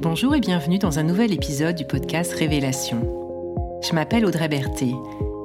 Bonjour 0.00 0.36
et 0.36 0.40
bienvenue 0.40 0.78
dans 0.78 1.00
un 1.00 1.02
nouvel 1.02 1.32
épisode 1.32 1.74
du 1.74 1.84
podcast 1.84 2.32
Révélation. 2.32 3.02
Je 3.82 3.92
m'appelle 3.94 4.24
Audrey 4.24 4.46
Berthet. 4.46 4.94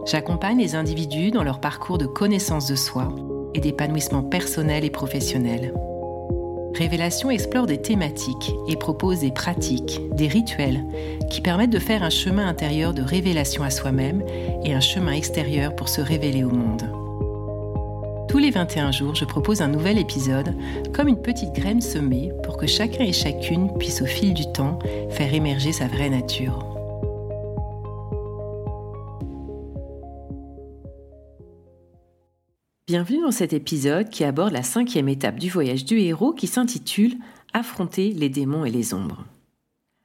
J'accompagne 0.06 0.60
les 0.60 0.76
individus 0.76 1.32
dans 1.32 1.42
leur 1.42 1.60
parcours 1.60 1.98
de 1.98 2.06
connaissance 2.06 2.68
de 2.68 2.76
soi 2.76 3.16
et 3.56 3.60
d'épanouissement 3.60 4.22
personnel 4.22 4.86
et 4.86 4.92
professionnel. 4.92 5.74
Révélation 6.76 7.32
explore 7.32 7.66
des 7.66 7.82
thématiques 7.82 8.52
et 8.68 8.76
propose 8.76 9.22
des 9.22 9.32
pratiques, 9.32 10.00
des 10.12 10.28
rituels 10.28 10.86
qui 11.32 11.42
permettent 11.42 11.72
de 11.72 11.80
faire 11.80 12.04
un 12.04 12.12
chemin 12.12 12.48
intérieur 12.48 12.94
de 12.94 13.02
révélation 13.02 13.64
à 13.64 13.72
soi-même 13.72 14.24
et 14.64 14.76
un 14.76 14.82
chemin 14.82 15.14
extérieur 15.14 15.76
pour 15.76 15.90
se 15.90 16.00
révéler 16.00 16.44
au 16.44 16.52
monde. 16.52 16.84
Tous 18.34 18.40
les 18.40 18.50
21 18.50 18.92
jours, 18.92 19.14
je 19.14 19.26
propose 19.26 19.62
un 19.62 19.68
nouvel 19.68 20.00
épisode, 20.00 20.56
comme 20.92 21.08
une 21.08 21.22
petite 21.22 21.54
graine 21.54 21.82
semée 21.82 22.32
pour 22.42 22.58
que 22.58 22.66
chacun 22.66 23.04
et 23.04 23.14
chacune 23.14 23.72
puisse 23.78 24.02
au 24.02 24.08
fil 24.08 24.34
du 24.34 24.52
temps 24.52 24.80
faire 25.12 25.36
émerger 25.36 25.72
sa 25.72 25.86
vraie 25.86 26.10
nature. 26.10 26.66
Bienvenue 32.88 33.22
dans 33.22 33.30
cet 33.30 33.54
épisode 33.54 34.10
qui 34.10 34.24
aborde 34.24 34.54
la 34.54 34.64
cinquième 34.64 35.10
étape 35.10 35.38
du 35.38 35.52
voyage 35.52 35.86
du 35.86 36.00
héros 36.00 36.34
qui 36.34 36.48
s'intitule 36.48 37.18
Affronter 37.54 38.14
les 38.14 38.30
démons 38.30 38.66
et 38.66 38.72
les 38.72 38.96
ombres. 38.96 39.26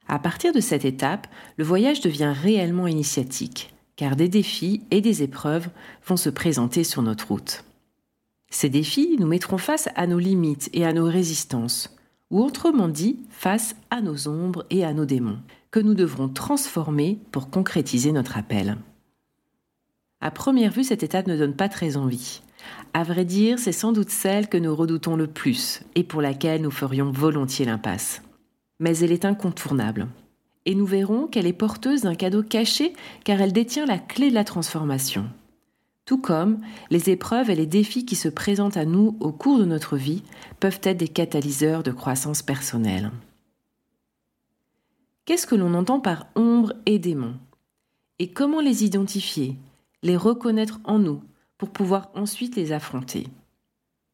À 0.07 0.19
partir 0.19 0.53
de 0.53 0.59
cette 0.59 0.85
étape, 0.85 1.25
le 1.57 1.63
voyage 1.63 2.01
devient 2.01 2.35
réellement 2.39 2.85
initiatique, 2.85 3.73
car 3.95 4.15
des 4.15 4.29
défis 4.29 4.83
et 4.91 5.01
des 5.01 5.23
épreuves 5.23 5.69
vont 6.05 6.15
se 6.15 6.29
présenter 6.29 6.83
sur 6.83 7.01
notre 7.01 7.29
route. 7.29 7.63
Ces 8.49 8.69
défis 8.69 9.15
nous 9.19 9.27
mettront 9.27 9.57
face 9.57 9.89
à 9.95 10.07
nos 10.07 10.19
limites 10.19 10.69
et 10.73 10.85
à 10.85 10.93
nos 10.93 11.05
résistances, 11.05 11.95
ou 12.31 12.43
autrement 12.43 12.87
dit, 12.87 13.19
face 13.29 13.75
à 13.89 14.01
nos 14.01 14.27
ombres 14.27 14.65
et 14.69 14.83
à 14.83 14.93
nos 14.93 15.05
démons, 15.05 15.39
que 15.71 15.79
nous 15.79 15.93
devrons 15.93 16.29
transformer 16.29 17.19
pour 17.31 17.49
concrétiser 17.49 18.11
notre 18.11 18.37
appel. 18.37 18.77
À 20.21 20.31
première 20.31 20.71
vue, 20.71 20.83
cette 20.83 21.03
étape 21.03 21.27
ne 21.27 21.37
donne 21.37 21.55
pas 21.55 21.69
très 21.69 21.95
envie. 21.95 22.41
À 22.93 23.03
vrai 23.03 23.23
dire, 23.23 23.59
c'est 23.59 23.71
sans 23.71 23.93
doute 23.93 24.09
celle 24.09 24.49
que 24.49 24.57
nous 24.57 24.75
redoutons 24.75 25.15
le 25.15 25.27
plus 25.27 25.81
et 25.95 26.03
pour 26.03 26.21
laquelle 26.21 26.61
nous 26.61 26.71
ferions 26.71 27.11
volontiers 27.11 27.65
l'impasse. 27.65 28.21
Mais 28.79 28.97
elle 28.97 29.11
est 29.11 29.25
incontournable. 29.25 30.07
Et 30.65 30.75
nous 30.75 30.85
verrons 30.85 31.27
qu'elle 31.27 31.47
est 31.47 31.53
porteuse 31.53 32.01
d'un 32.01 32.15
cadeau 32.15 32.43
caché 32.43 32.93
car 33.23 33.39
elle 33.39 33.53
détient 33.53 33.85
la 33.85 33.97
clé 33.97 34.29
de 34.29 34.35
la 34.35 34.43
transformation 34.43 35.29
tout 36.09 36.17
comme 36.17 36.59
les 36.89 37.11
épreuves 37.11 37.51
et 37.51 37.55
les 37.55 37.67
défis 37.67 38.03
qui 38.03 38.15
se 38.15 38.29
présentent 38.29 38.77
à 38.77 38.85
nous 38.85 39.15
au 39.19 39.31
cours 39.31 39.59
de 39.59 39.65
notre 39.65 39.95
vie 39.95 40.23
peuvent 40.59 40.79
être 40.81 40.97
des 40.97 41.07
catalyseurs 41.07 41.83
de 41.83 41.91
croissance 41.91 42.41
personnelle. 42.41 43.11
Qu'est-ce 45.25 45.45
que 45.45 45.53
l'on 45.53 45.75
entend 45.75 45.99
par 45.99 46.25
ombre 46.33 46.73
et 46.87 46.97
démon? 46.97 47.35
Et 48.17 48.31
comment 48.31 48.59
les 48.59 48.83
identifier, 48.83 49.55
les 50.01 50.17
reconnaître 50.17 50.79
en 50.83 50.97
nous 50.97 51.21
pour 51.59 51.69
pouvoir 51.69 52.09
ensuite 52.15 52.55
les 52.55 52.71
affronter? 52.71 53.27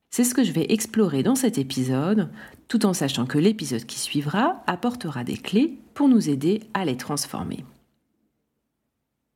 C'est 0.09 0.25
ce 0.25 0.35
que 0.35 0.43
je 0.43 0.51
vais 0.51 0.73
explorer 0.73 1.23
dans 1.23 1.35
cet 1.35 1.57
épisode, 1.57 2.29
tout 2.67 2.85
en 2.85 2.93
sachant 2.93 3.25
que 3.25 3.37
l'épisode 3.37 3.85
qui 3.85 3.99
suivra 3.99 4.61
apportera 4.67 5.23
des 5.23 5.37
clés 5.37 5.79
pour 5.93 6.09
nous 6.09 6.29
aider 6.29 6.59
à 6.73 6.83
les 6.83 6.97
transformer. 6.97 7.63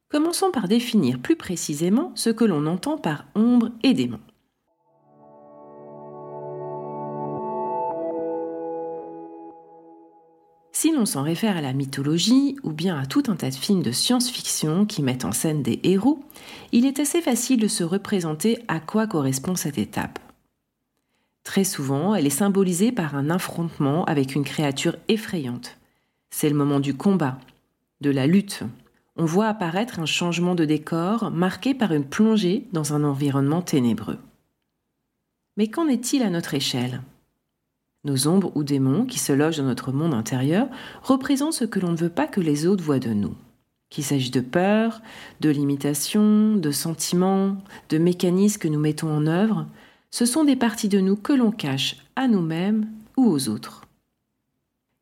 Commençons 0.10 0.50
par 0.50 0.68
définir 0.68 1.20
plus 1.20 1.36
précisément 1.36 2.12
ce 2.16 2.32
que 2.32 2.44
l'on 2.44 2.66
entend 2.66 2.98
par 2.98 3.26
ombre 3.36 3.70
et 3.84 3.94
démon. 3.94 4.20
Si 10.72 10.92
l'on 10.92 11.06
s'en 11.06 11.22
réfère 11.22 11.58
à 11.58 11.62
la 11.62 11.74
mythologie 11.74 12.56
ou 12.64 12.72
bien 12.72 12.98
à 12.98 13.06
tout 13.06 13.24
un 13.28 13.36
tas 13.36 13.52
de 13.52 13.56
films 13.56 13.84
de 13.84 13.92
science-fiction 13.92 14.88
qui 14.88 15.04
mettent 15.04 15.26
en 15.26 15.32
scène 15.32 15.62
des 15.62 15.80
héros, 15.84 16.24
il 16.72 16.88
est 16.88 17.00
assez 17.00 17.22
facile 17.22 17.60
de 17.60 17.68
se 17.68 17.84
représenter 17.84 18.58
à 18.68 18.80
quoi 18.80 19.06
correspond 19.06 19.56
cette 19.56 19.78
étape. 19.78 20.18
Très 21.44 21.64
souvent, 21.64 22.16
elle 22.16 22.26
est 22.26 22.32
symbolisée 22.32 22.92
par 22.92 23.16
un 23.16 23.30
affrontement 23.30 24.06
avec 24.06 24.34
une 24.34 24.44
créature 24.44 24.96
effrayante. 25.08 25.78
C'est 26.32 26.50
le 26.50 26.56
moment 26.56 26.80
du 26.80 26.96
combat, 26.96 27.38
de 28.02 28.10
la 28.10 28.26
lutte, 28.26 28.64
on 29.20 29.26
voit 29.26 29.48
apparaître 29.48 30.00
un 30.00 30.06
changement 30.06 30.56
de 30.56 30.64
décor 30.64 31.30
marqué 31.30 31.74
par 31.74 31.92
une 31.92 32.06
plongée 32.06 32.68
dans 32.72 32.94
un 32.94 33.04
environnement 33.04 33.62
ténébreux. 33.62 34.18
Mais 35.58 35.68
qu'en 35.68 35.90
est-il 35.90 36.24
à 36.24 36.30
notre 36.30 36.54
échelle? 36.54 37.02
Nos 38.06 38.30
ombres 38.30 38.54
ou 38.56 38.64
démons 38.64 39.06
qui 39.06 39.20
se 39.20 39.34
logent 39.34 39.58
dans 39.58 39.66
notre 39.66 39.92
monde 39.92 40.14
intérieur 40.14 40.70
représentent 41.04 41.52
ce 41.52 41.66
que 41.66 41.82
l'on 41.82 41.92
ne 41.92 41.98
veut 41.98 42.10
pas 42.10 42.28
que 42.28 42.40
les 42.40 42.66
autres 42.66 42.84
voient 42.84 43.00
de 43.00 43.12
nous. 43.12 43.36
Qu'il 43.90 44.06
s'agisse 44.06 44.32
de 44.32 44.40
peur, 44.40 45.02
de 45.42 45.50
limitation, 45.50 46.56
de 46.56 46.72
sentiments, 46.72 47.58
de 47.90 47.98
mécanismes 47.98 48.62
que 48.62 48.70
nous 48.70 48.80
mettons 48.80 49.12
en 49.12 49.28
œuvre, 49.28 49.68
ce 50.12 50.26
sont 50.26 50.46
des 50.46 50.56
parties 50.56 50.88
de 50.88 51.02
nous 51.02 51.18
que 51.18 51.34
l'on 51.34 51.52
cache 51.52 51.98
à 52.16 52.30
nous-mêmes 52.30 52.88
ou 53.18 53.26
aux 53.26 53.50
autres. 53.50 53.89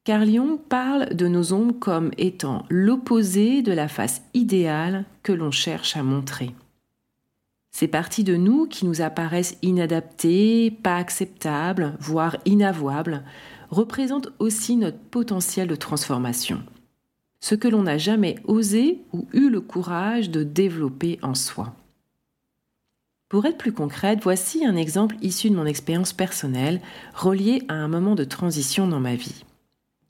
Carl 0.08 0.26
Jung 0.26 0.58
parle 0.58 1.14
de 1.14 1.28
nos 1.28 1.52
ombres 1.52 1.78
comme 1.82 2.12
étant 2.18 2.64
l'opposé 2.70 3.62
de 3.62 3.74
la 3.74 3.90
face 3.90 4.22
idéale 4.34 5.04
que 5.22 5.34
l'on 5.34 5.52
cherche 5.52 5.98
à 5.98 6.02
montrer. 6.02 6.56
Ces 7.72 7.90
parties 7.90 8.24
de 8.24 8.38
nous 8.38 8.68
qui 8.68 8.86
nous 8.86 9.02
apparaissent 9.02 9.58
inadaptées, 9.64 10.72
pas 10.72 10.96
acceptables, 10.96 11.98
voire 12.00 12.38
inavouables, 12.46 13.22
représentent 13.70 14.30
aussi 14.40 14.78
notre 14.78 14.98
potentiel 14.98 15.68
de 15.68 15.76
transformation. 15.76 16.64
Ce 17.42 17.56
que 17.56 17.68
l'on 17.68 17.84
n'a 17.84 17.98
jamais 17.98 18.38
osé 18.46 19.02
ou 19.12 19.28
eu 19.34 19.50
le 19.50 19.60
courage 19.60 20.30
de 20.30 20.42
développer 20.42 21.20
en 21.22 21.36
soi. 21.36 21.76
Pour 23.28 23.46
être 23.46 23.58
plus 23.58 23.74
concrète, 23.74 24.20
voici 24.24 24.66
un 24.66 24.78
exemple 24.78 25.18
issu 25.22 25.50
de 25.50 25.56
mon 25.58 25.66
expérience 25.66 26.14
personnelle 26.14 26.80
relié 27.14 27.64
à 27.68 27.74
un 27.74 27.90
moment 27.90 28.16
de 28.16 28.24
transition 28.24 28.88
dans 28.88 29.02
ma 29.02 29.16
vie. 29.16 29.44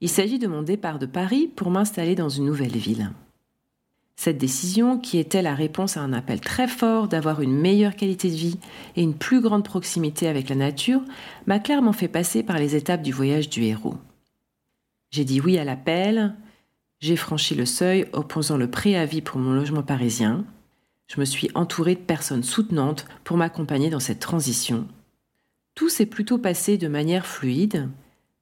Il 0.01 0.09
s'agit 0.09 0.39
de 0.39 0.47
mon 0.47 0.61
départ 0.61 0.99
de 0.99 1.05
Paris 1.05 1.49
pour 1.55 1.71
m'installer 1.71 2.15
dans 2.15 2.29
une 2.29 2.45
nouvelle 2.45 2.77
ville. 2.77 3.11
Cette 4.15 4.37
décision, 4.37 4.97
qui 4.97 5.19
était 5.19 5.41
la 5.41 5.53
réponse 5.53 5.95
à 5.95 6.01
un 6.01 6.13
appel 6.13 6.41
très 6.41 6.67
fort 6.67 7.07
d'avoir 7.07 7.41
une 7.41 7.55
meilleure 7.55 7.95
qualité 7.95 8.29
de 8.29 8.35
vie 8.35 8.59
et 8.95 9.03
une 9.03 9.13
plus 9.13 9.41
grande 9.41 9.63
proximité 9.63 10.27
avec 10.27 10.49
la 10.49 10.55
nature, 10.55 11.01
m'a 11.45 11.59
clairement 11.59 11.93
fait 11.93 12.07
passer 12.07 12.41
par 12.41 12.57
les 12.57 12.75
étapes 12.75 13.03
du 13.03 13.11
voyage 13.11 13.49
du 13.49 13.63
héros. 13.63 13.97
J'ai 15.11 15.23
dit 15.23 15.39
oui 15.39 15.57
à 15.57 15.63
l'appel, 15.63 16.35
j'ai 16.99 17.15
franchi 17.15 17.53
le 17.53 17.65
seuil 17.65 18.05
opposant 18.11 18.57
le 18.57 18.69
préavis 18.69 19.21
pour 19.21 19.39
mon 19.39 19.53
logement 19.53 19.83
parisien, 19.83 20.45
je 21.07 21.19
me 21.19 21.25
suis 21.25 21.49
entourée 21.55 21.95
de 21.95 22.01
personnes 22.01 22.43
soutenantes 22.43 23.05
pour 23.23 23.37
m'accompagner 23.37 23.89
dans 23.89 23.99
cette 23.99 24.19
transition. 24.19 24.87
Tout 25.75 25.89
s'est 25.89 26.05
plutôt 26.05 26.37
passé 26.37 26.77
de 26.77 26.87
manière 26.87 27.25
fluide, 27.25 27.87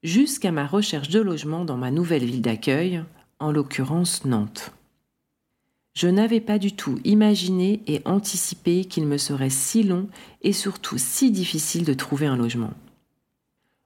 jusqu'à 0.05 0.51
ma 0.51 0.67
recherche 0.67 1.09
de 1.09 1.19
logement 1.19 1.65
dans 1.65 1.77
ma 1.77 1.89
nouvelle 1.89 2.23
ville 2.23 2.41
d'accueil, 2.41 3.03
en 3.39 3.51
l'occurrence 3.51 4.23
Nantes. 4.23 4.71
Je 5.95 6.07
n'avais 6.07 6.41
pas 6.41 6.59
du 6.59 6.73
tout 6.73 6.99
imaginé 7.03 7.81
et 7.87 8.01
anticipé 8.05 8.85
qu'il 8.85 9.07
me 9.07 9.17
serait 9.17 9.49
si 9.49 9.81
long 9.81 10.07
et 10.43 10.53
surtout 10.53 10.97
si 10.97 11.31
difficile 11.31 11.85
de 11.85 11.93
trouver 11.93 12.27
un 12.27 12.37
logement. 12.37 12.73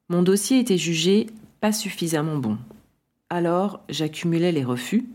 Mon 0.09 0.21
dossier 0.21 0.59
était 0.59 0.77
jugé 0.77 1.27
pas 1.61 1.71
suffisamment 1.71 2.37
bon. 2.37 2.57
Alors 3.29 3.79
j'accumulais 3.89 4.51
les 4.51 4.63
refus 4.63 5.05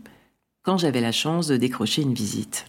quand 0.63 0.77
j'avais 0.77 1.01
la 1.01 1.11
chance 1.11 1.47
de 1.47 1.57
décrocher 1.57 2.01
une 2.01 2.13
visite. 2.13 2.65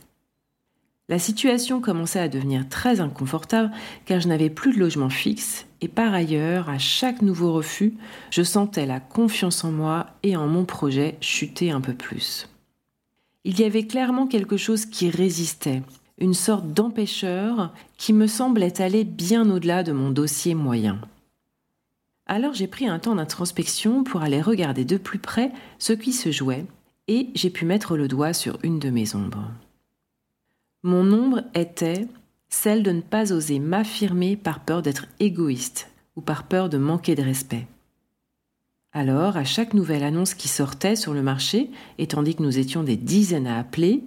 La 1.08 1.18
situation 1.18 1.80
commençait 1.80 2.20
à 2.20 2.28
devenir 2.28 2.68
très 2.68 3.00
inconfortable 3.00 3.70
car 4.04 4.20
je 4.20 4.28
n'avais 4.28 4.50
plus 4.50 4.74
de 4.74 4.80
logement 4.80 5.10
fixe 5.10 5.65
et 5.80 5.88
par 5.88 6.14
ailleurs, 6.14 6.70
à 6.70 6.78
chaque 6.78 7.22
nouveau 7.22 7.52
refus, 7.52 7.94
je 8.30 8.42
sentais 8.42 8.86
la 8.86 9.00
confiance 9.00 9.64
en 9.64 9.72
moi 9.72 10.06
et 10.22 10.36
en 10.36 10.46
mon 10.46 10.64
projet 10.64 11.18
chuter 11.20 11.70
un 11.70 11.80
peu 11.80 11.94
plus. 11.94 12.48
Il 13.44 13.60
y 13.60 13.64
avait 13.64 13.86
clairement 13.86 14.26
quelque 14.26 14.56
chose 14.56 14.86
qui 14.86 15.10
résistait, 15.10 15.82
une 16.18 16.34
sorte 16.34 16.72
d'empêcheur 16.72 17.72
qui 17.98 18.12
me 18.12 18.26
semblait 18.26 18.80
aller 18.80 19.04
bien 19.04 19.50
au-delà 19.50 19.82
de 19.82 19.92
mon 19.92 20.10
dossier 20.10 20.54
moyen. 20.54 21.00
Alors 22.26 22.54
j'ai 22.54 22.66
pris 22.66 22.88
un 22.88 22.98
temps 22.98 23.14
d'introspection 23.14 24.02
pour 24.02 24.22
aller 24.22 24.40
regarder 24.40 24.84
de 24.84 24.96
plus 24.96 25.20
près 25.20 25.52
ce 25.78 25.92
qui 25.92 26.12
se 26.12 26.32
jouait 26.32 26.66
et 27.06 27.28
j'ai 27.34 27.50
pu 27.50 27.64
mettre 27.66 27.96
le 27.96 28.08
doigt 28.08 28.32
sur 28.32 28.58
une 28.64 28.80
de 28.80 28.90
mes 28.90 29.14
ombres. 29.14 29.48
Mon 30.82 31.12
ombre 31.12 31.42
était 31.54 32.08
celle 32.48 32.82
de 32.82 32.92
ne 32.92 33.00
pas 33.00 33.32
oser 33.32 33.58
m'affirmer 33.58 34.36
par 34.36 34.60
peur 34.60 34.82
d'être 34.82 35.06
égoïste 35.20 35.90
ou 36.16 36.20
par 36.20 36.44
peur 36.44 36.68
de 36.68 36.78
manquer 36.78 37.14
de 37.14 37.22
respect. 37.22 37.66
Alors, 38.92 39.36
à 39.36 39.44
chaque 39.44 39.74
nouvelle 39.74 40.04
annonce 40.04 40.34
qui 40.34 40.48
sortait 40.48 40.96
sur 40.96 41.12
le 41.12 41.22
marché, 41.22 41.70
et 41.98 42.06
tandis 42.06 42.34
que 42.34 42.42
nous 42.42 42.58
étions 42.58 42.82
des 42.82 42.96
dizaines 42.96 43.46
à 43.46 43.58
appeler, 43.58 44.02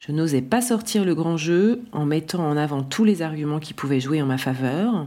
je 0.00 0.10
n'osais 0.12 0.42
pas 0.42 0.60
sortir 0.60 1.04
le 1.04 1.14
grand 1.14 1.36
jeu 1.36 1.82
en 1.92 2.04
mettant 2.04 2.44
en 2.48 2.56
avant 2.56 2.82
tous 2.82 3.04
les 3.04 3.22
arguments 3.22 3.60
qui 3.60 3.72
pouvaient 3.72 4.00
jouer 4.00 4.20
en 4.20 4.26
ma 4.26 4.38
faveur. 4.38 5.06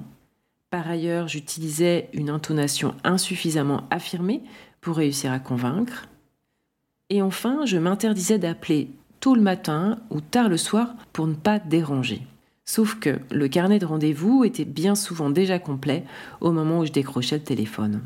Par 0.69 0.87
ailleurs, 0.87 1.27
j'utilisais 1.27 2.09
une 2.13 2.29
intonation 2.29 2.95
insuffisamment 3.03 3.83
affirmée, 3.91 4.41
pour 4.81 4.97
réussir 4.97 5.31
à 5.31 5.39
convaincre. 5.39 6.07
Et 7.09 7.21
enfin, 7.21 7.65
je 7.65 7.77
m'interdisais 7.77 8.39
d'appeler 8.39 8.89
tôt 9.19 9.35
le 9.35 9.41
matin 9.41 9.99
ou 10.09 10.21
tard 10.21 10.49
le 10.49 10.57
soir 10.57 10.95
pour 11.11 11.27
ne 11.27 11.33
pas 11.33 11.59
déranger. 11.59 12.21
Sauf 12.69 12.99
que 12.99 13.17
le 13.31 13.47
carnet 13.47 13.79
de 13.79 13.85
rendez-vous 13.87 14.43
était 14.43 14.63
bien 14.63 14.93
souvent 14.93 15.31
déjà 15.31 15.57
complet 15.57 16.03
au 16.39 16.51
moment 16.51 16.81
où 16.81 16.85
je 16.85 16.91
décrochais 16.91 17.39
le 17.39 17.43
téléphone. 17.43 18.03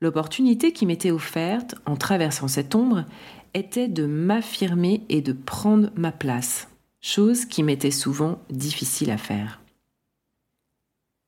L'opportunité 0.00 0.72
qui 0.72 0.86
m'était 0.86 1.10
offerte 1.10 1.74
en 1.84 1.96
traversant 1.96 2.46
cette 2.46 2.76
ombre 2.76 3.06
était 3.54 3.88
de 3.88 4.06
m'affirmer 4.06 5.02
et 5.08 5.20
de 5.20 5.32
prendre 5.32 5.90
ma 5.96 6.12
place, 6.12 6.68
chose 7.00 7.44
qui 7.44 7.64
m'était 7.64 7.90
souvent 7.90 8.38
difficile 8.50 9.10
à 9.10 9.18
faire. 9.18 9.60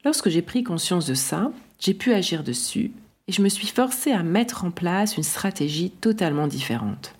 Lorsque 0.05 0.29
j'ai 0.29 0.43
pris 0.43 0.63
conscience 0.63 1.07
de 1.09 1.15
ça, 1.15 1.51
j'ai 1.81 1.93
pu 1.93 2.13
agir 2.13 2.45
dessus 2.45 2.93
et 3.27 3.33
je 3.33 3.43
me 3.43 3.49
suis 3.49 3.67
forcée 3.67 4.13
à 4.13 4.23
mettre 4.23 4.65
en 4.65 4.71
place 4.71 5.17
une 5.17 5.25
stratégie 5.25 5.91
totalement 5.91 6.47
différente. 6.47 7.17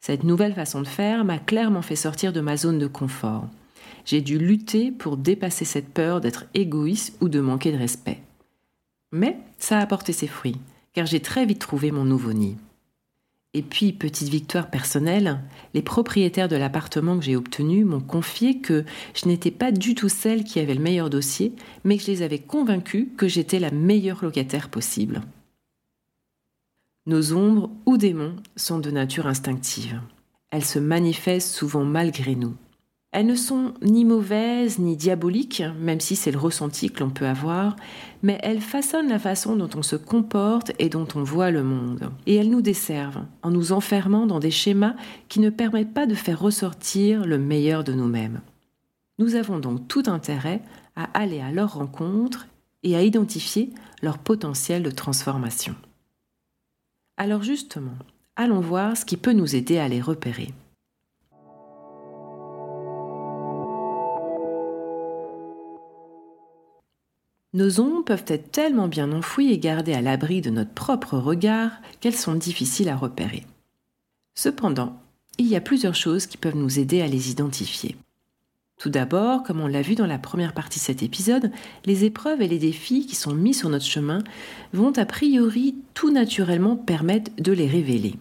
Cette 0.00 0.24
nouvelle 0.24 0.54
façon 0.54 0.80
de 0.80 0.88
faire 0.88 1.24
m'a 1.24 1.38
clairement 1.38 1.82
fait 1.82 1.94
sortir 1.94 2.32
de 2.32 2.40
ma 2.40 2.56
zone 2.56 2.80
de 2.80 2.88
confort. 2.88 3.46
J'ai 4.04 4.20
dû 4.20 4.38
lutter 4.38 4.90
pour 4.90 5.16
dépasser 5.16 5.64
cette 5.64 5.88
peur 5.88 6.20
d'être 6.20 6.46
égoïste 6.54 7.16
ou 7.20 7.28
de 7.28 7.40
manquer 7.40 7.72
de 7.72 7.78
respect. 7.78 8.20
Mais 9.12 9.38
ça 9.58 9.78
a 9.78 9.82
apporté 9.82 10.12
ses 10.12 10.26
fruits, 10.26 10.56
car 10.92 11.06
j'ai 11.06 11.20
très 11.20 11.46
vite 11.46 11.58
trouvé 11.58 11.90
mon 11.90 12.04
nouveau 12.04 12.32
nid. 12.32 12.56
Et 13.54 13.62
puis, 13.62 13.92
petite 13.92 14.28
victoire 14.28 14.70
personnelle, 14.70 15.40
les 15.72 15.80
propriétaires 15.80 16.48
de 16.48 16.56
l'appartement 16.56 17.18
que 17.18 17.24
j'ai 17.24 17.34
obtenu 17.34 17.84
m'ont 17.84 18.00
confié 18.00 18.58
que 18.58 18.84
je 19.14 19.26
n'étais 19.26 19.50
pas 19.50 19.72
du 19.72 19.94
tout 19.94 20.10
celle 20.10 20.44
qui 20.44 20.60
avait 20.60 20.74
le 20.74 20.82
meilleur 20.82 21.08
dossier, 21.08 21.54
mais 21.82 21.96
que 21.96 22.04
je 22.04 22.10
les 22.10 22.22
avais 22.22 22.38
convaincus 22.38 23.08
que 23.16 23.26
j'étais 23.26 23.58
la 23.58 23.70
meilleure 23.70 24.22
locataire 24.22 24.68
possible. 24.68 25.22
Nos 27.06 27.32
ombres 27.32 27.70
ou 27.86 27.96
démons 27.96 28.36
sont 28.54 28.80
de 28.80 28.90
nature 28.90 29.26
instinctive. 29.26 29.98
Elles 30.50 30.64
se 30.64 30.78
manifestent 30.78 31.54
souvent 31.54 31.84
malgré 31.84 32.34
nous. 32.34 32.54
Elles 33.10 33.26
ne 33.26 33.34
sont 33.34 33.72
ni 33.80 34.04
mauvaises 34.04 34.78
ni 34.78 34.94
diaboliques, 34.94 35.62
même 35.80 36.00
si 36.00 36.14
c'est 36.14 36.30
le 36.30 36.38
ressenti 36.38 36.90
que 36.90 37.00
l'on 37.00 37.08
peut 37.08 37.26
avoir, 37.26 37.74
mais 38.22 38.38
elles 38.42 38.60
façonnent 38.60 39.08
la 39.08 39.18
façon 39.18 39.56
dont 39.56 39.70
on 39.74 39.82
se 39.82 39.96
comporte 39.96 40.72
et 40.78 40.90
dont 40.90 41.08
on 41.14 41.22
voit 41.22 41.50
le 41.50 41.62
monde. 41.62 42.10
Et 42.26 42.34
elles 42.34 42.50
nous 42.50 42.60
desservent 42.60 43.24
en 43.42 43.50
nous 43.50 43.72
enfermant 43.72 44.26
dans 44.26 44.40
des 44.40 44.50
schémas 44.50 44.94
qui 45.28 45.40
ne 45.40 45.48
permettent 45.48 45.94
pas 45.94 46.06
de 46.06 46.14
faire 46.14 46.38
ressortir 46.38 47.24
le 47.24 47.38
meilleur 47.38 47.82
de 47.82 47.94
nous-mêmes. 47.94 48.42
Nous 49.18 49.36
avons 49.36 49.58
donc 49.58 49.88
tout 49.88 50.04
intérêt 50.06 50.60
à 50.94 51.04
aller 51.18 51.40
à 51.40 51.50
leur 51.50 51.74
rencontre 51.74 52.46
et 52.82 52.94
à 52.94 53.02
identifier 53.02 53.70
leur 54.02 54.18
potentiel 54.18 54.82
de 54.82 54.90
transformation. 54.90 55.74
Alors 57.16 57.42
justement, 57.42 57.96
allons 58.36 58.60
voir 58.60 58.96
ce 58.96 59.06
qui 59.06 59.16
peut 59.16 59.32
nous 59.32 59.56
aider 59.56 59.78
à 59.78 59.88
les 59.88 60.00
repérer. 60.00 60.52
Nos 67.54 67.80
ombres 67.80 68.04
peuvent 68.04 68.24
être 68.26 68.52
tellement 68.52 68.88
bien 68.88 69.10
enfouies 69.10 69.52
et 69.52 69.58
gardées 69.58 69.94
à 69.94 70.02
l'abri 70.02 70.42
de 70.42 70.50
notre 70.50 70.72
propre 70.72 71.16
regard 71.16 71.70
qu'elles 72.00 72.14
sont 72.14 72.34
difficiles 72.34 72.90
à 72.90 72.96
repérer. 72.96 73.46
Cependant, 74.34 75.00
il 75.38 75.46
y 75.46 75.56
a 75.56 75.60
plusieurs 75.60 75.94
choses 75.94 76.26
qui 76.26 76.36
peuvent 76.36 76.56
nous 76.56 76.78
aider 76.78 77.00
à 77.00 77.06
les 77.06 77.30
identifier. 77.30 77.96
Tout 78.78 78.90
d'abord, 78.90 79.42
comme 79.42 79.60
on 79.60 79.66
l'a 79.66 79.82
vu 79.82 79.94
dans 79.94 80.06
la 80.06 80.18
première 80.18 80.52
partie 80.52 80.78
de 80.78 80.84
cet 80.84 81.02
épisode, 81.02 81.50
les 81.84 82.04
épreuves 82.04 82.42
et 82.42 82.48
les 82.48 82.58
défis 82.58 83.06
qui 83.06 83.16
sont 83.16 83.34
mis 83.34 83.54
sur 83.54 83.70
notre 83.70 83.84
chemin 83.84 84.22
vont 84.72 84.92
a 84.92 85.04
priori 85.06 85.74
tout 85.94 86.10
naturellement 86.10 86.76
permettre 86.76 87.32
de 87.38 87.52
les 87.52 87.66
révéler. 87.66 88.14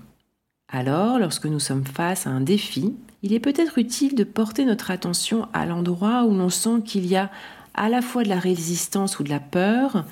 Alors, 0.69 1.19
lorsque 1.19 1.45
nous 1.45 1.59
sommes 1.59 1.85
face 1.85 2.27
à 2.27 2.31
un 2.31 2.41
défi, 2.41 2.95
il 3.23 3.33
est 3.33 3.39
peut-être 3.39 3.77
utile 3.77 4.15
de 4.15 4.23
porter 4.23 4.65
notre 4.65 4.89
attention 4.89 5.47
à 5.53 5.65
l'endroit 5.65 6.23
où 6.23 6.33
l'on 6.33 6.49
sent 6.49 6.81
qu'il 6.85 7.05
y 7.05 7.15
a 7.15 7.31
à 7.77 7.89
la 7.89 8.01
fois 8.01 8.23
de 8.23 8.29
la 8.29 8.39
résistance 8.39 9.19
ou 9.19 9.23
de 9.23 9.29
la 9.29 9.39
peur, 9.39 10.05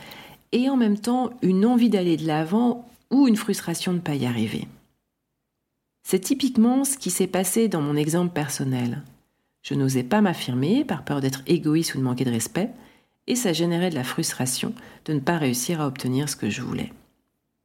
et 0.51 0.69
en 0.69 0.77
même 0.77 0.97
temps 0.97 1.31
une 1.41 1.65
envie 1.65 1.89
d'aller 1.89 2.15
de 2.15 2.25
l'avant 2.25 2.87
ou 3.11 3.27
une 3.27 3.35
frustration 3.35 3.91
de 3.91 3.97
ne 3.97 4.01
pas 4.01 4.15
y 4.15 4.25
arriver. 4.25 4.67
C'est 6.03 6.19
typiquement 6.19 6.85
ce 6.85 6.97
qui 6.97 7.09
s'est 7.09 7.27
passé 7.27 7.67
dans 7.67 7.81
mon 7.81 7.95
exemple 7.95 8.33
personnel. 8.33 9.01
Je 9.63 9.73
n'osais 9.73 10.03
pas 10.03 10.21
m'affirmer 10.21 10.85
par 10.85 11.03
peur 11.03 11.19
d'être 11.19 11.41
égoïste 11.47 11.95
ou 11.95 11.97
de 11.97 12.03
manquer 12.03 12.25
de 12.25 12.31
respect, 12.31 12.69
et 13.27 13.35
ça 13.35 13.53
générait 13.53 13.89
de 13.89 13.95
la 13.95 14.03
frustration 14.03 14.73
de 15.05 15.13
ne 15.13 15.19
pas 15.19 15.39
réussir 15.39 15.81
à 15.81 15.87
obtenir 15.87 16.29
ce 16.29 16.35
que 16.35 16.49
je 16.49 16.61
voulais. 16.61 16.93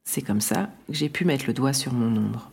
C'est 0.05 0.23
comme 0.23 0.41
ça 0.41 0.71
que 0.89 0.95
j'ai 0.95 1.11
pu 1.11 1.27
mettre 1.27 1.45
le 1.47 1.53
doigt 1.53 1.75
sur 1.75 1.93
mon 1.93 2.17
ombre. 2.17 2.51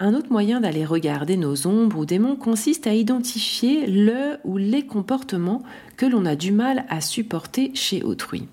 Un 0.00 0.14
autre 0.14 0.32
moyen 0.32 0.60
d'aller 0.60 0.84
regarder 0.84 1.36
nos 1.36 1.68
ombres 1.68 1.98
ou 1.98 2.04
démons 2.04 2.34
consiste 2.34 2.88
à 2.88 2.94
identifier 2.94 3.86
le 3.86 4.38
ou 4.42 4.56
les 4.56 4.84
comportements 4.84 5.62
que 5.96 6.04
l'on 6.04 6.26
a 6.26 6.34
du 6.34 6.50
mal 6.50 6.84
à 6.88 7.00
supporter 7.00 7.72
chez 7.74 8.02
autrui. 8.02 8.48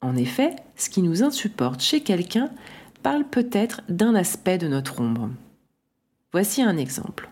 En 0.00 0.16
effet, 0.16 0.54
ce 0.76 0.88
qui 0.88 1.02
nous 1.02 1.24
insupporte 1.24 1.80
chez 1.80 2.02
quelqu'un 2.02 2.50
parle 3.02 3.24
peut-être 3.24 3.82
d'un 3.88 4.14
aspect 4.14 4.56
de 4.56 4.68
notre 4.68 5.00
ombre. 5.00 5.30
Voici 6.30 6.62
un 6.62 6.76
exemple. 6.76 7.28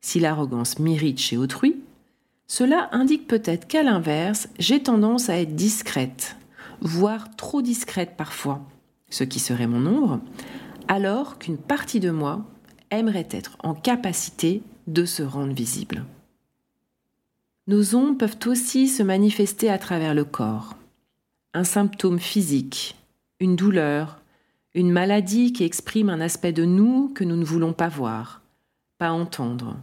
Si 0.00 0.18
l'arrogance 0.18 0.78
m'irrite 0.78 1.20
chez 1.20 1.36
autrui, 1.36 1.76
cela 2.46 2.88
indique 2.92 3.28
peut-être 3.28 3.68
qu'à 3.68 3.82
l'inverse, 3.82 4.48
j'ai 4.58 4.82
tendance 4.82 5.28
à 5.28 5.36
être 5.38 5.54
discrète, 5.54 6.36
voire 6.80 7.36
trop 7.36 7.60
discrète 7.60 8.16
parfois, 8.16 8.62
ce 9.10 9.24
qui 9.24 9.40
serait 9.40 9.66
mon 9.66 9.84
ombre, 9.84 10.20
alors 10.88 11.38
qu'une 11.38 11.58
partie 11.58 12.00
de 12.00 12.10
moi 12.10 12.46
aimerait 12.92 13.28
être 13.30 13.56
en 13.64 13.74
capacité 13.74 14.62
de 14.86 15.04
se 15.04 15.22
rendre 15.22 15.52
visible. 15.52 16.04
Nos 17.66 17.94
ombres 17.94 18.18
peuvent 18.18 18.38
aussi 18.46 18.86
se 18.86 19.02
manifester 19.02 19.70
à 19.70 19.78
travers 19.78 20.14
le 20.14 20.24
corps. 20.24 20.76
Un 21.54 21.64
symptôme 21.64 22.20
physique, 22.20 22.96
une 23.40 23.56
douleur, 23.56 24.20
une 24.74 24.90
maladie 24.90 25.52
qui 25.52 25.64
exprime 25.64 26.08
un 26.08 26.20
aspect 26.20 26.52
de 26.52 26.64
nous 26.64 27.08
que 27.14 27.24
nous 27.24 27.36
ne 27.36 27.44
voulons 27.44 27.72
pas 27.72 27.88
voir, 27.88 28.42
pas 28.98 29.10
entendre, 29.10 29.76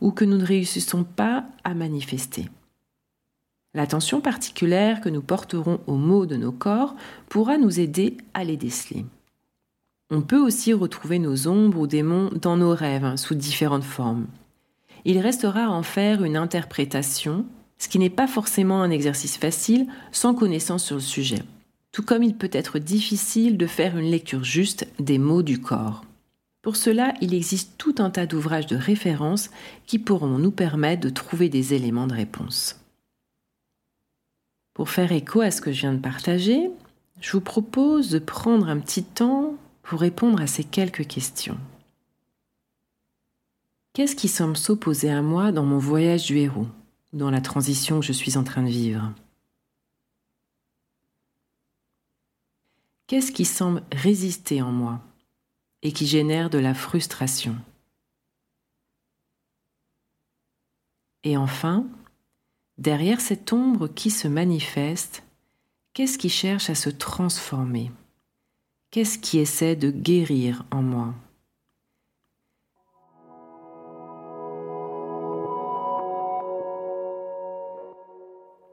ou 0.00 0.10
que 0.10 0.24
nous 0.24 0.36
ne 0.36 0.46
réussissons 0.46 1.04
pas 1.04 1.44
à 1.64 1.74
manifester. 1.74 2.48
L'attention 3.74 4.20
particulière 4.20 5.00
que 5.00 5.08
nous 5.08 5.22
porterons 5.22 5.80
aux 5.86 5.96
mots 5.96 6.26
de 6.26 6.36
nos 6.36 6.52
corps 6.52 6.96
pourra 7.28 7.58
nous 7.58 7.80
aider 7.80 8.16
à 8.34 8.44
les 8.44 8.56
déceler. 8.56 9.04
On 10.10 10.22
peut 10.22 10.40
aussi 10.40 10.72
retrouver 10.72 11.18
nos 11.18 11.48
ombres 11.48 11.78
ou 11.78 11.86
démons 11.86 12.30
dans 12.40 12.56
nos 12.56 12.74
rêves, 12.74 13.04
hein, 13.04 13.18
sous 13.18 13.34
différentes 13.34 13.84
formes. 13.84 14.26
Il 15.04 15.18
restera 15.18 15.64
à 15.64 15.70
en 15.70 15.82
faire 15.82 16.24
une 16.24 16.36
interprétation, 16.36 17.44
ce 17.78 17.88
qui 17.88 17.98
n'est 17.98 18.08
pas 18.08 18.26
forcément 18.26 18.82
un 18.82 18.90
exercice 18.90 19.36
facile 19.36 19.86
sans 20.10 20.34
connaissance 20.34 20.84
sur 20.84 20.96
le 20.96 21.02
sujet. 21.02 21.42
Tout 21.92 22.02
comme 22.02 22.22
il 22.22 22.36
peut 22.36 22.50
être 22.52 22.78
difficile 22.78 23.58
de 23.58 23.66
faire 23.66 23.98
une 23.98 24.10
lecture 24.10 24.44
juste 24.44 24.86
des 24.98 25.18
mots 25.18 25.42
du 25.42 25.60
corps. 25.60 26.04
Pour 26.62 26.76
cela, 26.76 27.14
il 27.20 27.34
existe 27.34 27.74
tout 27.78 27.94
un 27.98 28.10
tas 28.10 28.26
d'ouvrages 28.26 28.66
de 28.66 28.76
référence 28.76 29.50
qui 29.86 29.98
pourront 29.98 30.38
nous 30.38 30.50
permettre 30.50 31.02
de 31.02 31.10
trouver 31.10 31.48
des 31.48 31.74
éléments 31.74 32.06
de 32.06 32.14
réponse. 32.14 32.80
Pour 34.74 34.90
faire 34.90 35.12
écho 35.12 35.40
à 35.40 35.50
ce 35.50 35.60
que 35.60 35.72
je 35.72 35.80
viens 35.80 35.94
de 35.94 36.00
partager, 36.00 36.70
je 37.20 37.32
vous 37.32 37.40
propose 37.40 38.10
de 38.10 38.18
prendre 38.18 38.68
un 38.68 38.78
petit 38.78 39.02
temps 39.02 39.54
pour 39.88 40.00
répondre 40.00 40.42
à 40.42 40.46
ces 40.46 40.64
quelques 40.64 41.06
questions. 41.06 41.58
Qu'est-ce 43.94 44.14
qui 44.14 44.28
semble 44.28 44.58
s'opposer 44.58 45.10
à 45.10 45.22
moi 45.22 45.50
dans 45.50 45.64
mon 45.64 45.78
voyage 45.78 46.26
du 46.26 46.36
héros, 46.36 46.66
dans 47.14 47.30
la 47.30 47.40
transition 47.40 47.98
que 47.98 48.04
je 48.04 48.12
suis 48.12 48.36
en 48.36 48.44
train 48.44 48.62
de 48.62 48.68
vivre? 48.68 49.14
Qu'est-ce 53.06 53.32
qui 53.32 53.46
semble 53.46 53.82
résister 53.90 54.60
en 54.60 54.72
moi 54.72 55.00
et 55.80 55.90
qui 55.90 56.06
génère 56.06 56.50
de 56.50 56.58
la 56.58 56.74
frustration? 56.74 57.56
Et 61.24 61.38
enfin, 61.38 61.86
derrière 62.76 63.22
cette 63.22 63.54
ombre 63.54 63.88
qui 63.88 64.10
se 64.10 64.28
manifeste, 64.28 65.22
qu'est-ce 65.94 66.18
qui 66.18 66.28
cherche 66.28 66.68
à 66.68 66.74
se 66.74 66.90
transformer? 66.90 67.90
Qu'est-ce 68.90 69.18
qui 69.18 69.38
essaie 69.38 69.76
de 69.76 69.90
guérir 69.90 70.64
en 70.70 70.80
moi? 70.80 71.14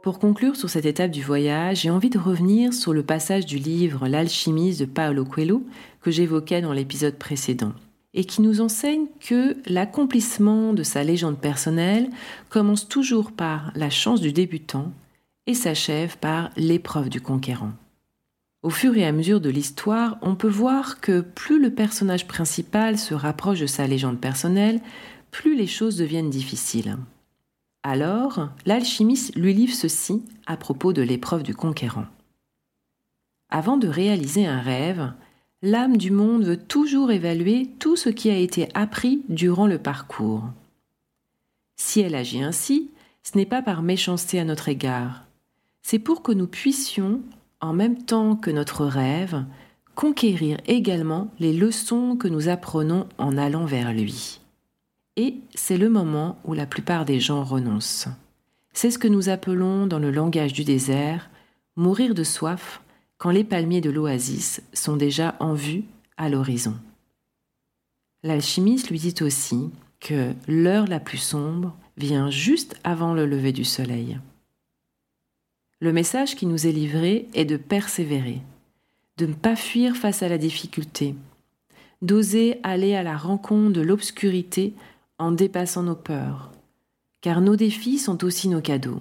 Pour 0.02 0.20
conclure 0.20 0.56
sur 0.56 0.70
cette 0.70 0.86
étape 0.86 1.12
du 1.12 1.22
voyage, 1.22 1.82
j'ai 1.82 1.90
envie 1.90 2.10
de 2.10 2.18
revenir 2.18 2.74
sur 2.74 2.94
le 2.94 3.04
passage 3.04 3.46
du 3.46 3.58
livre 3.58 4.08
L'alchimiste 4.08 4.80
de 4.80 4.86
Paolo 4.86 5.26
Coelho 5.26 5.64
que 6.00 6.12
j'évoquais 6.12 6.62
dans 6.62 6.72
l'épisode 6.72 7.18
précédent 7.18 7.74
et 8.14 8.24
qui 8.24 8.42
nous 8.42 8.62
enseigne 8.62 9.08
que 9.20 9.58
l'accomplissement 9.66 10.72
de 10.72 10.84
sa 10.84 11.04
légende 11.04 11.40
personnelle 11.40 12.10
commence 12.48 12.88
toujours 12.88 13.34
par 13.34 13.74
la 13.76 13.90
chance 13.90 14.22
du 14.22 14.32
débutant 14.32 14.94
et 15.46 15.54
s'achève 15.54 16.18
par 16.20 16.52
l'épreuve 16.56 17.10
du 17.10 17.20
conquérant. 17.20 17.74
Au 18.66 18.72
fur 18.72 18.98
et 18.98 19.06
à 19.06 19.12
mesure 19.12 19.42
de 19.42 19.52
l'histoire, 19.52 20.18
on 20.24 20.34
peut 20.34 20.50
voir 20.50 21.00
que 21.00 21.22
plus 21.22 21.62
le 21.62 21.70
personnage 21.70 22.26
principal 22.26 22.98
se 22.98 23.14
rapproche 23.14 23.60
de 23.60 23.68
sa 23.68 23.86
légende 23.86 24.20
personnelle, 24.20 24.82
plus 25.30 25.56
les 25.56 25.68
choses 25.68 25.98
deviennent 25.98 26.32
difficiles. 26.32 26.98
Alors, 27.84 28.50
l'alchimiste 28.66 29.36
lui 29.36 29.54
livre 29.54 29.76
ceci 29.76 30.24
à 30.48 30.58
propos 30.58 30.94
de 30.94 31.04
l'épreuve 31.04 31.44
du 31.44 31.54
conquérant. 31.54 32.08
Avant 33.52 33.78
de 33.78 33.88
réaliser 33.88 34.48
un 34.48 34.62
rêve, 34.62 35.14
l'âme 35.62 35.98
du 35.98 36.10
monde 36.10 36.44
veut 36.44 36.58
toujours 36.58 37.12
évaluer 37.12 37.70
tout 37.78 37.96
ce 37.96 38.10
qui 38.10 38.32
a 38.32 38.38
été 38.40 38.70
appris 38.74 39.22
durant 39.30 39.68
le 39.68 39.78
parcours. 39.78 40.44
Si 41.76 42.02
elle 42.02 42.16
agit 42.16 42.42
ainsi, 42.42 42.90
ce 43.22 43.38
n'est 43.38 43.46
pas 43.46 43.62
par 43.62 43.84
méchanceté 43.84 44.40
à 44.40 44.44
notre 44.44 44.70
égard, 44.70 45.26
c'est 45.84 46.00
pour 46.00 46.24
que 46.24 46.32
nous 46.32 46.48
puissions, 46.48 47.22
en 47.66 47.74
même 47.74 48.04
temps 48.04 48.36
que 48.36 48.52
notre 48.52 48.86
rêve, 48.86 49.44
conquérir 49.96 50.58
également 50.68 51.32
les 51.40 51.54
leçons 51.54 52.16
que 52.16 52.28
nous 52.28 52.50
apprenons 52.50 53.08
en 53.18 53.38
allant 53.38 53.66
vers 53.66 53.94
lui. 53.94 54.40
Et 55.18 55.36
c'est 55.54 55.78
le 55.78 55.90
moment 55.90 56.38
où 56.44 56.54
la 56.54 56.66
plupart 56.66 57.06
des 57.06 57.20
gens 57.20 57.44
renoncent. 57.44 58.10
C'est 58.74 58.92
ce 58.92 59.00
que 59.00 59.08
nous 59.08 59.30
appelons 59.30 59.88
dans 59.88 60.00
le 60.00 60.12
langage 60.12 60.54
du 60.54 60.64
désert 60.64 61.30
mourir 61.78 62.14
de 62.14 62.24
soif 62.24 62.82
quand 63.18 63.32
les 63.32 63.44
palmiers 63.44 63.82
de 63.82 63.90
l'oasis 63.90 64.62
sont 64.74 64.98
déjà 64.98 65.36
en 65.40 65.54
vue 65.54 65.84
à 66.18 66.30
l'horizon. 66.30 66.76
L'alchimiste 68.24 68.90
lui 68.90 69.00
dit 69.00 69.16
aussi 69.22 69.70
que 70.00 70.34
l'heure 70.48 70.88
la 70.88 71.00
plus 71.00 71.18
sombre 71.18 71.76
vient 71.98 72.30
juste 72.30 72.76
avant 72.84 73.14
le 73.14 73.26
lever 73.26 73.54
du 73.54 73.64
soleil. 73.64 74.20
Le 75.86 75.94
message 75.94 76.36
qui 76.36 76.48
nous 76.48 76.66
est 76.66 76.72
livré 76.72 77.28
est 77.36 77.46
de 77.46 77.58
persévérer, 77.58 78.42
de 79.18 79.28
ne 79.28 79.36
pas 79.36 79.56
fuir 79.56 79.96
face 79.96 80.24
à 80.24 80.28
la 80.28 80.40
difficulté, 80.40 81.14
d'oser 82.02 82.60
aller 82.64 82.96
à 82.96 83.04
la 83.04 83.16
rencontre 83.16 83.72
de 83.74 83.82
l'obscurité 83.82 84.74
en 85.20 85.32
dépassant 85.32 85.84
nos 85.84 85.94
peurs, 85.94 86.52
car 87.22 87.40
nos 87.40 87.56
défis 87.56 88.00
sont 88.00 88.24
aussi 88.24 88.48
nos 88.50 88.62
cadeaux. 88.62 89.00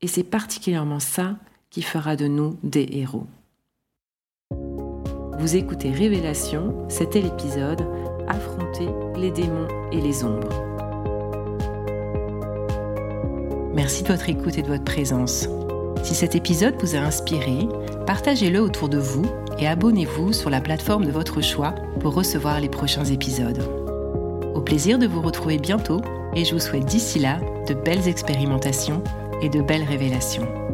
Et 0.00 0.06
c'est 0.06 0.22
particulièrement 0.22 1.00
ça 1.00 1.38
qui 1.70 1.82
fera 1.82 2.14
de 2.14 2.28
nous 2.28 2.56
des 2.62 2.86
héros. 2.92 3.26
Vous 5.40 5.56
écoutez 5.56 5.90
Révélation, 5.90 6.88
c'était 6.88 7.20
l'épisode 7.20 7.84
Affronter 8.28 8.86
les 9.16 9.32
démons 9.32 9.90
et 9.90 10.00
les 10.00 10.22
ombres. 10.22 10.54
Merci 13.74 14.04
de 14.04 14.08
votre 14.08 14.28
écoute 14.28 14.56
et 14.56 14.62
de 14.62 14.68
votre 14.68 14.84
présence. 14.84 15.48
Si 16.02 16.14
cet 16.14 16.34
épisode 16.34 16.74
vous 16.80 16.94
a 16.94 16.98
inspiré, 16.98 17.68
partagez-le 18.06 18.60
autour 18.60 18.88
de 18.88 18.98
vous 18.98 19.26
et 19.58 19.66
abonnez-vous 19.66 20.32
sur 20.32 20.50
la 20.50 20.60
plateforme 20.60 21.04
de 21.04 21.10
votre 21.10 21.40
choix 21.40 21.74
pour 22.00 22.14
recevoir 22.14 22.60
les 22.60 22.68
prochains 22.68 23.04
épisodes. 23.04 23.62
Au 24.54 24.60
plaisir 24.60 24.98
de 24.98 25.06
vous 25.06 25.20
retrouver 25.20 25.58
bientôt 25.58 26.00
et 26.34 26.44
je 26.44 26.54
vous 26.54 26.60
souhaite 26.60 26.86
d'ici 26.86 27.18
là 27.18 27.40
de 27.66 27.74
belles 27.74 28.08
expérimentations 28.08 29.02
et 29.42 29.48
de 29.48 29.60
belles 29.60 29.84
révélations. 29.84 30.65